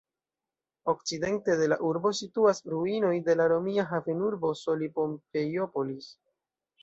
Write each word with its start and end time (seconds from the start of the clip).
Okcidente 0.93 1.57
de 1.59 1.67
la 1.73 1.77
urbo 1.89 2.11
situas 2.21 2.61
ruinoj 2.73 3.13
de 3.29 3.35
la 3.43 3.47
romia 3.53 3.85
havenurbo 3.91 4.53
Soli-Pompeiopolis. 4.65 6.09